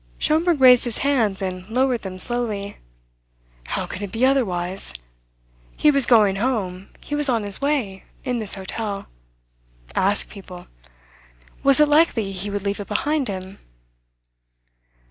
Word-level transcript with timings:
Schomberg 0.17 0.59
raised 0.59 0.85
his 0.85 0.97
hands 1.05 1.43
and 1.43 1.69
lowered 1.69 2.01
them 2.01 2.17
slowly. 2.17 2.77
"How 3.67 3.85
can 3.85 4.01
it 4.01 4.11
be 4.11 4.25
otherwise? 4.25 4.95
He 5.77 5.91
was 5.91 6.07
going 6.07 6.37
home, 6.37 6.89
he 7.01 7.13
was 7.13 7.29
on 7.29 7.43
his 7.43 7.61
way, 7.61 8.05
in 8.23 8.39
this 8.39 8.55
hotel. 8.55 9.05
Ask 9.93 10.27
people. 10.27 10.65
Was 11.61 11.79
it 11.79 11.87
likely 11.87 12.31
he 12.31 12.49
would 12.49 12.63
leave 12.65 12.79
it 12.79 12.87
behind 12.87 13.27
him?" 13.27 13.59